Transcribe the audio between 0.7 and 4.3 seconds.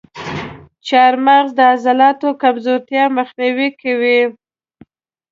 چارمغز د عضلاتو کمزورتیا مخنیوی کوي.